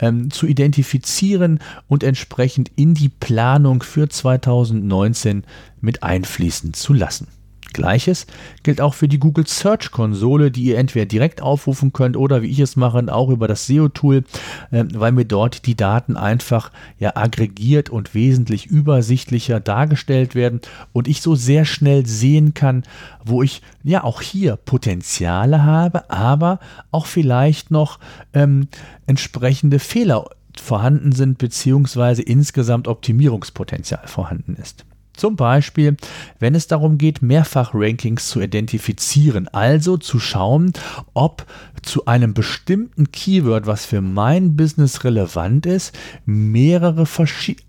ähm, 0.00 0.30
zu 0.30 0.46
identifizieren 0.46 1.60
und 1.88 2.02
entsprechend 2.02 2.70
in 2.76 2.91
die 2.94 3.08
Planung 3.08 3.82
für 3.82 4.08
2019 4.08 5.44
mit 5.80 6.02
einfließen 6.02 6.74
zu 6.74 6.92
lassen. 6.92 7.28
Gleiches 7.72 8.26
gilt 8.62 8.80
auch 8.80 8.94
für 8.94 9.08
die 9.08 9.18
Google 9.18 9.46
Search 9.46 9.90
Konsole, 9.90 10.50
die 10.50 10.64
ihr 10.64 10.78
entweder 10.78 11.06
direkt 11.06 11.42
aufrufen 11.42 11.92
könnt 11.92 12.16
oder 12.16 12.42
wie 12.42 12.48
ich 12.48 12.60
es 12.60 12.76
mache, 12.76 13.02
auch 13.12 13.30
über 13.30 13.48
das 13.48 13.66
SEO-Tool, 13.66 14.24
äh, 14.70 14.84
weil 14.92 15.12
mir 15.12 15.24
dort 15.24 15.66
die 15.66 15.74
Daten 15.74 16.16
einfach 16.16 16.70
ja 16.98 17.16
aggregiert 17.16 17.90
und 17.90 18.14
wesentlich 18.14 18.66
übersichtlicher 18.66 19.60
dargestellt 19.60 20.34
werden 20.34 20.60
und 20.92 21.08
ich 21.08 21.22
so 21.22 21.34
sehr 21.34 21.64
schnell 21.64 22.06
sehen 22.06 22.54
kann, 22.54 22.84
wo 23.24 23.42
ich 23.42 23.62
ja 23.82 24.04
auch 24.04 24.20
hier 24.20 24.56
Potenziale 24.56 25.62
habe, 25.62 26.10
aber 26.10 26.60
auch 26.90 27.06
vielleicht 27.06 27.70
noch 27.70 27.98
ähm, 28.34 28.68
entsprechende 29.06 29.78
Fehler 29.78 30.26
vorhanden 30.60 31.12
sind, 31.12 31.38
beziehungsweise 31.38 32.22
insgesamt 32.22 32.88
Optimierungspotenzial 32.88 34.06
vorhanden 34.06 34.56
ist. 34.60 34.84
Zum 35.14 35.36
Beispiel, 35.36 35.96
wenn 36.38 36.54
es 36.54 36.68
darum 36.68 36.96
geht, 36.96 37.20
Mehrfach-Rankings 37.20 38.28
zu 38.28 38.40
identifizieren, 38.40 39.46
also 39.48 39.98
zu 39.98 40.18
schauen, 40.18 40.72
ob 41.12 41.46
zu 41.82 42.06
einem 42.06 42.32
bestimmten 42.32 43.12
Keyword, 43.12 43.66
was 43.66 43.84
für 43.84 44.00
mein 44.00 44.56
Business 44.56 45.04
relevant 45.04 45.66
ist, 45.66 45.96
mehrere, 46.24 47.06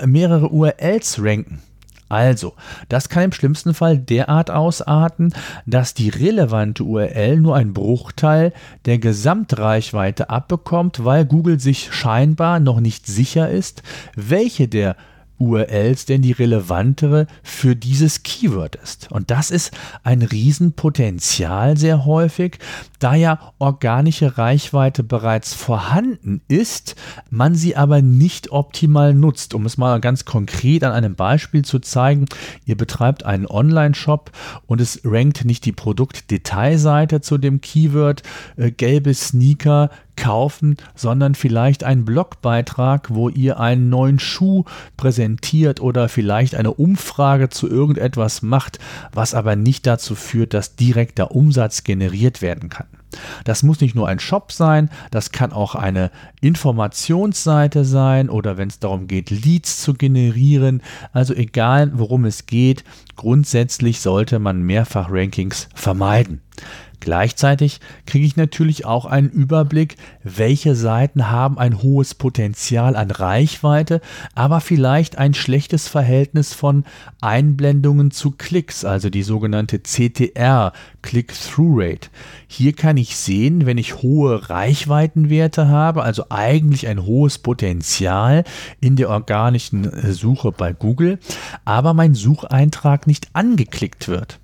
mehrere 0.05 0.49
URLs 0.49 1.17
ranken. 1.21 1.61
Also, 2.13 2.53
das 2.89 3.09
kann 3.09 3.23
im 3.23 3.31
schlimmsten 3.31 3.73
Fall 3.73 3.97
derart 3.97 4.51
ausarten, 4.51 5.33
dass 5.65 5.95
die 5.95 6.09
relevante 6.09 6.83
URL 6.83 7.37
nur 7.37 7.55
ein 7.55 7.73
Bruchteil 7.73 8.53
der 8.85 8.99
Gesamtreichweite 8.99 10.29
abbekommt, 10.29 11.03
weil 11.03 11.25
Google 11.25 11.59
sich 11.59 11.91
scheinbar 11.91 12.59
noch 12.59 12.81
nicht 12.81 13.07
sicher 13.07 13.49
ist, 13.49 13.81
welche 14.15 14.67
der 14.67 14.95
URLs 15.39 16.05
denn 16.05 16.21
die 16.21 16.31
relevantere 16.31 17.27
für 17.41 17.75
dieses 17.75 18.23
Keyword 18.23 18.75
ist. 18.75 19.11
Und 19.11 19.31
das 19.31 19.51
ist 19.51 19.71
ein 20.03 20.21
Riesenpotenzial 20.21 21.77
sehr 21.77 22.05
häufig, 22.05 22.59
da 22.99 23.15
ja 23.15 23.53
organische 23.59 24.37
Reichweite 24.37 25.03
bereits 25.03 25.53
vorhanden 25.53 26.41
ist, 26.47 26.95
man 27.29 27.55
sie 27.55 27.75
aber 27.75 28.01
nicht 28.01 28.51
optimal 28.51 29.13
nutzt. 29.13 29.53
Um 29.53 29.65
es 29.65 29.77
mal 29.77 29.99
ganz 29.99 30.25
konkret 30.25 30.83
an 30.83 30.93
einem 30.93 31.15
Beispiel 31.15 31.65
zu 31.65 31.79
zeigen, 31.79 32.25
ihr 32.65 32.77
betreibt 32.77 33.25
einen 33.25 33.45
Online-Shop 33.45 34.31
und 34.65 34.79
es 34.79 35.01
rankt 35.03 35.45
nicht 35.45 35.65
die 35.65 35.71
Produktdetailseite 35.71 37.21
zu 37.21 37.37
dem 37.37 37.61
Keyword 37.61 38.23
äh, 38.57 38.71
gelbe 38.71 39.13
Sneaker 39.13 39.89
kaufen, 40.15 40.77
sondern 40.95 41.35
vielleicht 41.35 41.83
einen 41.83 42.05
Blogbeitrag, 42.05 43.13
wo 43.13 43.29
ihr 43.29 43.59
einen 43.59 43.89
neuen 43.89 44.19
Schuh 44.19 44.63
präsentiert 44.97 45.81
oder 45.81 46.09
vielleicht 46.09 46.55
eine 46.55 46.73
Umfrage 46.73 47.49
zu 47.49 47.69
irgendetwas 47.69 48.41
macht, 48.41 48.79
was 49.11 49.33
aber 49.33 49.55
nicht 49.55 49.87
dazu 49.87 50.15
führt, 50.15 50.53
dass 50.53 50.75
direkt 50.75 51.17
der 51.17 51.31
Umsatz 51.31 51.83
generiert 51.83 52.41
werden 52.41 52.69
kann. 52.69 52.87
Das 53.43 53.63
muss 53.63 53.81
nicht 53.81 53.95
nur 53.95 54.07
ein 54.07 54.19
Shop 54.19 54.51
sein, 54.51 54.89
das 55.11 55.31
kann 55.31 55.51
auch 55.51 55.75
eine 55.75 56.11
Informationsseite 56.41 57.85
sein 57.85 58.29
oder 58.29 58.57
wenn 58.57 58.69
es 58.69 58.79
darum 58.79 59.07
geht, 59.07 59.29
Leads 59.29 59.81
zu 59.81 59.93
generieren. 59.93 60.81
Also 61.11 61.33
egal, 61.33 61.91
worum 61.93 62.25
es 62.25 62.45
geht, 62.45 62.83
grundsätzlich 63.15 63.99
sollte 64.01 64.39
man 64.39 64.63
Mehrfach-Rankings 64.63 65.69
vermeiden. 65.75 66.41
Gleichzeitig 67.03 67.81
kriege 68.05 68.25
ich 68.25 68.37
natürlich 68.37 68.85
auch 68.85 69.05
einen 69.05 69.29
Überblick, 69.29 69.97
welche 70.23 70.73
Seiten 70.73 71.29
haben 71.29 71.59
ein 71.59 71.83
hohes 71.83 72.13
Potenzial 72.13 72.95
an 72.95 73.11
Reichweite, 73.11 73.99
aber 74.35 74.61
vielleicht 74.61 75.17
ein 75.17 75.33
schlechtes 75.33 75.89
Verhältnis 75.89 76.53
von 76.53 76.85
Einblendungen 77.19 78.11
zu 78.11 78.31
Klicks, 78.31 78.85
also 78.85 79.09
die 79.09 79.23
sogenannte 79.23 79.81
CTR, 79.83 80.71
Click-Through-Rate. 81.01 82.07
Hier 82.47 82.71
kann 82.71 82.95
ich 82.95 83.17
sehen, 83.17 83.65
wenn 83.65 83.77
ich 83.77 84.01
hohe 84.01 84.49
Reichweitenwerte 84.49 85.67
habe, 85.67 86.03
also 86.03 86.27
eigentlich 86.29 86.87
ein 86.87 87.03
hohes 87.05 87.37
Potenzial 87.37 88.45
in 88.79 88.95
der 88.95 89.09
organischen 89.09 89.91
Suche 90.13 90.53
bei 90.53 90.71
Google, 90.71 91.19
aber 91.65 91.93
mein 91.93 92.15
Sucheintrag 92.15 93.07
nicht 93.07 93.27
angeklickt 93.33 94.07
wird. 94.07 94.39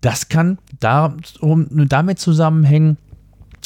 Das 0.00 0.28
kann 0.28 0.58
damit 0.80 2.18
zusammenhängen, 2.18 2.96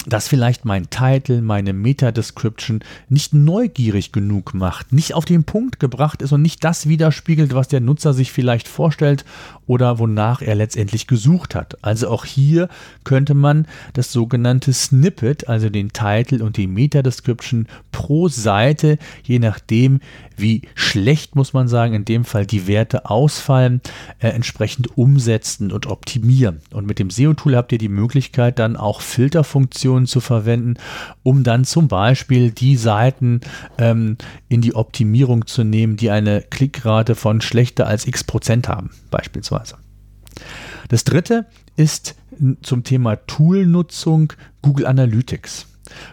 dass 0.07 0.29
vielleicht 0.29 0.65
mein 0.65 0.89
Titel, 0.89 1.43
meine 1.43 1.73
Meta-Description 1.73 2.81
nicht 3.09 3.35
neugierig 3.35 4.13
genug 4.13 4.55
macht, 4.55 4.93
nicht 4.93 5.15
auf 5.15 5.27
den 5.27 5.45
Punkt 5.45 5.79
gebracht 5.79 6.23
ist 6.23 6.33
und 6.33 6.41
nicht 6.41 6.65
das 6.65 6.89
widerspiegelt, 6.89 7.55
was 7.55 7.69
der 7.69 7.81
Nutzer 7.81 8.15
sich 8.15 8.33
vielleicht 8.33 8.67
vorstellt 8.67 9.27
oder 9.67 9.99
wonach 9.99 10.41
er 10.41 10.55
letztendlich 10.55 11.07
gesucht 11.07 11.55
hat. 11.55 11.77
Also 11.83 12.09
auch 12.09 12.25
hier 12.25 12.69
könnte 13.05 13.35
man 13.35 13.67
das 13.93 14.11
sogenannte 14.11 14.73
Snippet, 14.73 15.49
also 15.49 15.69
den 15.69 15.93
Titel 15.93 16.41
und 16.43 16.57
die 16.57 16.67
Meta-Description 16.67 17.67
pro 17.93 18.29
Seite, 18.29 18.97
je 19.23 19.39
nachdem, 19.39 20.01
wie 20.41 20.63
schlecht 20.75 21.37
muss 21.37 21.53
man 21.53 21.69
sagen, 21.69 21.95
in 21.95 22.05
dem 22.05 22.25
Fall 22.25 22.47
die 22.47 22.67
Werte 22.67 23.09
ausfallen, 23.09 23.81
äh, 24.19 24.29
entsprechend 24.29 24.97
umsetzen 24.97 25.73
und 25.73 25.87
optimieren. 25.87 26.61
Und 26.73 26.87
mit 26.87 26.99
dem 26.99 27.11
SEO-Tool 27.11 27.57
habt 27.57 27.73
ihr 27.73 27.79
die 27.79 27.89
Möglichkeit, 27.89 28.59
dann 28.59 28.77
auch 28.77 29.01
Filterfunktionen 29.01 30.07
zu 30.07 30.21
verwenden, 30.21 30.75
um 31.23 31.45
dann 31.45 31.65
zum 31.65 31.89
Beispiel 31.89 32.51
die 32.51 32.77
Seiten 32.77 33.41
ähm, 33.79 34.17
in 34.49 34.61
die 34.61 34.75
Optimierung 34.75 35.47
zu 35.47 35.65
nehmen, 35.65 35.97
die 35.97 36.11
eine 36.11 36.43
Klickrate 36.43 37.15
von 37.15 37.41
schlechter 37.41 37.87
als 37.87 38.07
x 38.07 38.25
Prozent 38.25 38.69
haben, 38.69 38.91
beispielsweise. 39.11 39.77
Das 40.89 41.05
dritte 41.05 41.47
ist 41.77 42.17
zum 42.63 42.85
Thema 42.85 43.17
Toolnutzung 43.17 44.33
Google 44.63 44.87
Analytics. 44.87 45.67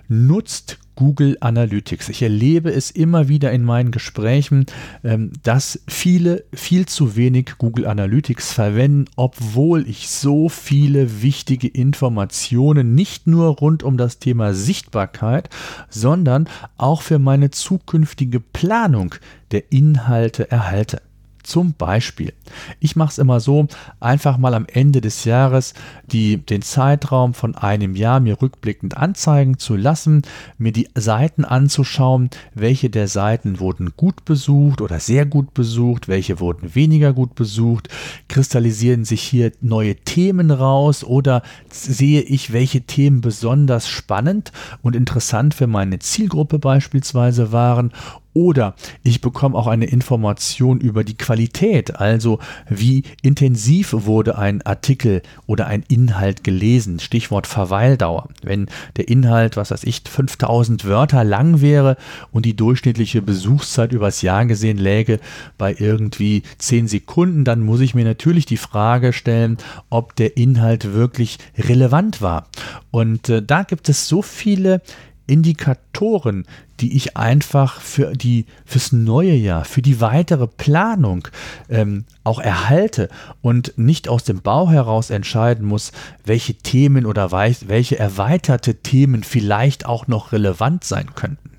Nutzt 0.07 0.79
Google 0.97 1.37
Analytics. 1.39 2.09
Ich 2.09 2.21
erlebe 2.21 2.69
es 2.73 2.91
immer 2.91 3.29
wieder 3.29 3.53
in 3.53 3.63
meinen 3.63 3.91
Gesprächen, 3.91 4.65
ähm, 5.05 5.31
dass 5.43 5.79
viele 5.87 6.43
viel 6.53 6.87
zu 6.87 7.15
wenig 7.15 7.51
Google 7.57 7.87
Analytics 7.87 8.51
verwenden, 8.51 9.05
obwohl 9.15 9.87
ich 9.87 10.09
so 10.09 10.49
viele 10.49 11.21
wichtige 11.21 11.69
Informationen 11.69 12.95
nicht 12.95 13.27
nur 13.27 13.47
rund 13.55 13.83
um 13.83 13.95
das 13.95 14.19
Thema 14.19 14.53
Sichtbarkeit, 14.53 15.49
sondern 15.89 16.49
auch 16.75 17.01
für 17.01 17.19
meine 17.19 17.51
zukünftige 17.51 18.41
Planung 18.41 19.15
der 19.51 19.71
Inhalte 19.71 20.51
erhalte. 20.51 21.01
Zum 21.47 21.75
Beispiel, 21.75 22.33
ich 22.81 22.97
mache 22.97 23.11
es 23.11 23.17
immer 23.17 23.39
so, 23.39 23.67
einfach 24.01 24.37
mal 24.37 24.53
am 24.53 24.65
Ende 24.65 24.99
des 24.99 25.23
Jahres 25.23 25.73
die, 26.11 26.45
den 26.45 26.61
Zeitraum 26.61 27.33
von 27.33 27.55
einem 27.55 27.95
Jahr 27.95 28.19
mir 28.19 28.41
rückblickend 28.41 28.97
anzeigen 28.97 29.57
zu 29.57 29.77
lassen, 29.77 30.23
mir 30.57 30.73
die 30.73 30.89
Seiten 30.93 31.45
anzuschauen, 31.45 32.31
welche 32.53 32.89
der 32.89 33.07
Seiten 33.07 33.61
wurden 33.61 33.93
gut 33.95 34.25
besucht 34.25 34.81
oder 34.81 34.99
sehr 34.99 35.25
gut 35.25 35.53
besucht, 35.53 36.09
welche 36.09 36.41
wurden 36.41 36.75
weniger 36.75 37.13
gut 37.13 37.33
besucht, 37.33 37.87
kristallisieren 38.27 39.05
sich 39.05 39.21
hier 39.21 39.53
neue 39.61 39.95
Themen 39.95 40.51
raus 40.51 41.05
oder 41.05 41.43
sehe 41.71 42.23
ich, 42.23 42.51
welche 42.51 42.81
Themen 42.81 43.21
besonders 43.21 43.87
spannend 43.87 44.51
und 44.81 44.97
interessant 44.97 45.53
für 45.53 45.67
meine 45.67 45.99
Zielgruppe 45.99 46.59
beispielsweise 46.59 47.53
waren 47.53 47.93
oder 48.37 48.75
ich 49.01 49.19
bekomme 49.19 49.57
auch 49.57 49.65
eine 49.65 49.85
Information 49.85 50.79
über 50.79 51.03
die 51.03 51.17
Qualität, 51.17 51.95
also 51.95 52.37
wie 52.69 53.01
intensiv 53.23 53.93
wurde 53.93 54.37
ein 54.37 54.61
Artikel 54.61 55.23
oder 55.47 55.65
ein 55.65 55.83
Inhalt 55.87 56.43
gelesen. 56.43 56.99
Stichwort 56.99 57.47
Verweildauer. 57.47 58.29
Wenn 58.43 58.67
der 58.95 59.07
Inhalt, 59.07 59.57
was 59.57 59.71
weiß 59.71 59.85
ich, 59.85 60.03
5000 60.07 60.85
Wörter 60.85 61.23
lang 61.23 61.61
wäre 61.61 61.97
und 62.31 62.45
die 62.45 62.55
durchschnittliche 62.55 63.23
Besuchszeit 63.23 63.91
übers 63.91 64.21
Jahr 64.21 64.45
gesehen 64.45 64.77
läge 64.77 65.19
bei 65.57 65.75
irgendwie 65.75 66.43
10 66.59 66.87
Sekunden, 66.87 67.43
dann 67.43 67.61
muss 67.61 67.79
ich 67.79 67.95
mir 67.95 68.05
natürlich 68.05 68.45
die 68.45 68.57
Frage 68.57 69.13
stellen, 69.13 69.57
ob 69.89 70.15
der 70.15 70.37
Inhalt 70.37 70.93
wirklich 70.93 71.39
relevant 71.57 72.21
war. 72.21 72.45
Und 72.91 73.29
äh, 73.29 73.41
da 73.41 73.63
gibt 73.63 73.89
es 73.89 74.07
so 74.07 74.21
viele 74.21 74.83
Indikatoren, 75.27 76.45
die 76.79 76.95
ich 76.95 77.17
einfach 77.17 77.81
für 77.81 78.13
die 78.13 78.45
fürs 78.65 78.91
neue 78.91 79.33
Jahr, 79.33 79.65
für 79.65 79.81
die 79.81 79.99
weitere 80.01 80.47
Planung 80.47 81.27
ähm, 81.69 82.05
auch 82.23 82.39
erhalte 82.39 83.09
und 83.41 83.73
nicht 83.77 84.09
aus 84.09 84.23
dem 84.23 84.41
Bau 84.41 84.69
heraus 84.69 85.09
entscheiden 85.09 85.65
muss, 85.65 85.91
welche 86.25 86.55
Themen 86.55 87.05
oder 87.05 87.31
welche 87.31 87.99
erweiterte 87.99 88.75
Themen 88.75 89.23
vielleicht 89.23 89.85
auch 89.85 90.07
noch 90.07 90.31
relevant 90.31 90.83
sein 90.83 91.13
könnten. 91.15 91.51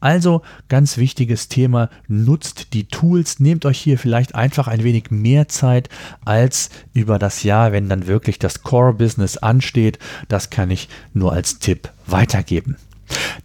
Also 0.00 0.42
ganz 0.68 0.96
wichtiges 0.96 1.48
Thema, 1.48 1.90
nutzt 2.08 2.72
die 2.72 2.86
Tools, 2.86 3.40
nehmt 3.40 3.66
euch 3.66 3.78
hier 3.78 3.98
vielleicht 3.98 4.34
einfach 4.34 4.68
ein 4.68 4.84
wenig 4.84 5.10
mehr 5.10 5.48
Zeit 5.48 5.88
als 6.24 6.70
über 6.92 7.18
das 7.18 7.42
Jahr, 7.42 7.72
wenn 7.72 7.88
dann 7.88 8.06
wirklich 8.06 8.38
das 8.38 8.62
Core-Business 8.62 9.36
ansteht. 9.36 9.98
Das 10.28 10.50
kann 10.50 10.70
ich 10.70 10.88
nur 11.12 11.32
als 11.32 11.58
Tipp 11.58 11.90
weitergeben. 12.06 12.76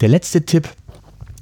Der 0.02 0.10
letzte 0.10 0.45
Tipp, 0.45 0.67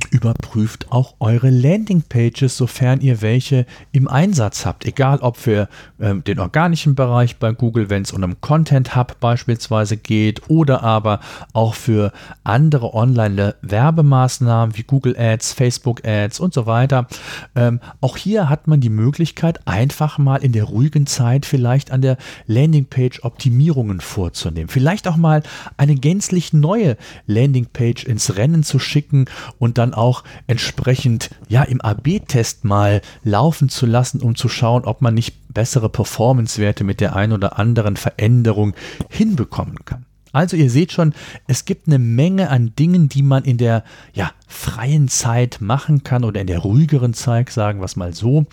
Überprüft 0.10 0.92
auch 0.92 1.16
eure 1.20 1.50
Landingpages, 1.50 2.56
sofern 2.56 3.02
ihr 3.02 3.22
welche 3.22 3.66
im 3.92 4.08
Einsatz 4.08 4.66
habt. 4.66 4.86
Egal 4.86 5.20
ob 5.20 5.38
für 5.38 5.68
äh, 6.00 6.16
den 6.16 6.40
organischen 6.40 6.96
Bereich 6.96 7.38
bei 7.38 7.52
Google, 7.52 7.90
wenn 7.90 8.04
es 8.04 8.12
um 8.12 8.24
einen 8.24 8.40
Content 8.42 8.96
Hub 8.96 9.20
beispielsweise 9.20 9.98
geht, 9.98 10.50
oder 10.50 10.84
aber 10.84 11.20
auch 11.54 11.74
für 11.74 12.12
andere 12.44 12.94
Online-Werbemaßnahmen 12.94 14.78
wie 14.78 14.84
Google 14.84 15.16
Ads, 15.18 15.54
Facebook 15.54 16.08
Ads 16.08 16.40
und 16.40 16.54
so 16.54 16.66
weiter. 16.66 17.08
Ähm, 17.56 17.80
auch 18.02 18.18
hier 18.18 18.50
hat 18.50 18.68
man 18.68 18.80
die 18.80 18.90
Möglichkeit, 18.90 19.68
einfach 19.68 20.18
mal 20.18 20.38
in 20.38 20.52
der 20.52 20.66
ruhigen 20.66 21.06
Zeit 21.06 21.46
vielleicht 21.46 21.92
an 21.92 22.02
der 22.02 22.18
Landingpage 22.46 23.24
Optimierungen 23.24 24.00
vorzunehmen. 24.00 24.70
Vielleicht 24.70 25.08
auch 25.08 25.18
mal 25.18 25.44
eine 25.76 25.96
gänzlich 25.96 26.54
neue 26.54 26.98
Landingpage 27.26 28.06
ins 28.06 28.38
Rennen 28.38 28.64
zu 28.64 28.80
schicken 28.80 29.26
und 29.60 29.78
dann 29.78 29.87
dann 29.88 29.94
auch 29.94 30.24
entsprechend 30.48 31.30
ja 31.48 31.64
im 31.64 31.82
AB-Test 31.82 32.66
mal 32.66 33.02
laufen 33.24 33.70
zu 33.70 33.86
lassen, 33.86 34.22
um 34.22 34.36
zu 34.36 34.50
schauen, 34.50 34.86
ob 34.86 35.02
man 35.02 35.14
nicht 35.14 35.54
bessere 35.54 35.90
Performance-Werte 35.90 36.84
mit 36.84 37.00
der 37.00 37.16
ein 37.16 37.32
oder 37.32 37.58
anderen 37.58 37.96
Veränderung 37.96 38.74
hinbekommen 39.10 39.86
kann. 39.86 40.06
Also 40.34 40.58
ihr 40.58 40.70
seht 40.70 40.92
schon, 40.92 41.14
es 41.48 41.66
gibt 41.66 41.88
eine 41.88 42.00
Menge 42.00 42.50
an 42.50 42.74
Dingen, 42.78 43.10
die 43.10 43.24
man 43.24 43.44
in 43.44 43.58
der 43.58 43.84
ja, 44.14 44.32
freien 44.48 45.10
Zeit 45.10 45.58
machen 45.60 46.04
kann 46.04 46.24
oder 46.24 46.42
in 46.42 46.48
der 46.48 46.60
ruhigeren 46.60 47.14
Zeit, 47.14 47.50
sagen 47.50 47.80
wir 47.80 47.86
es 47.86 47.98
mal 47.98 48.14
so, 48.14 48.46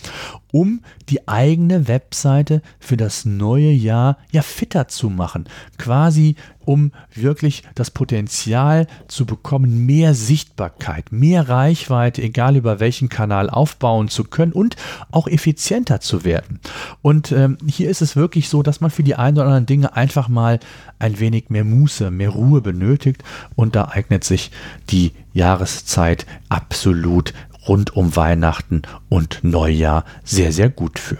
um 0.52 0.80
die 1.08 1.26
eigene 1.28 1.88
Webseite 1.88 2.62
für 2.78 2.96
das 2.96 3.24
neue 3.24 3.70
Jahr 3.70 4.18
ja 4.32 4.42
fitter 4.42 4.88
zu 4.88 5.08
machen. 5.08 5.48
Quasi 5.78 6.36
um 6.64 6.92
wirklich 7.14 7.62
das 7.74 7.90
Potenzial 7.90 8.86
zu 9.08 9.26
bekommen, 9.26 9.86
mehr 9.86 10.14
Sichtbarkeit, 10.14 11.12
mehr 11.12 11.48
Reichweite, 11.48 12.22
egal 12.22 12.56
über 12.56 12.80
welchen 12.80 13.08
Kanal 13.08 13.50
aufbauen 13.50 14.08
zu 14.08 14.24
können 14.24 14.52
und 14.52 14.76
auch 15.10 15.28
effizienter 15.28 16.00
zu 16.00 16.24
werden. 16.24 16.60
Und 17.02 17.32
ähm, 17.32 17.58
hier 17.66 17.90
ist 17.90 18.02
es 18.02 18.16
wirklich 18.16 18.48
so, 18.48 18.62
dass 18.62 18.80
man 18.80 18.90
für 18.90 19.02
die 19.02 19.14
ein 19.14 19.34
oder 19.34 19.44
anderen 19.44 19.66
Dinge 19.66 19.96
einfach 19.96 20.28
mal 20.28 20.58
ein 20.98 21.20
wenig 21.20 21.50
mehr 21.50 21.64
Muße, 21.64 22.10
mehr 22.10 22.30
Ruhe 22.30 22.60
benötigt 22.60 23.22
und 23.54 23.74
da 23.76 23.88
eignet 23.88 24.24
sich 24.24 24.50
die 24.90 25.12
Jahreszeit 25.34 26.24
absolut 26.48 27.34
rund 27.68 27.94
um 27.96 28.16
Weihnachten 28.16 28.82
und 29.08 29.40
Neujahr 29.42 30.04
sehr, 30.24 30.52
sehr 30.52 30.70
gut 30.70 30.98
für. 30.98 31.18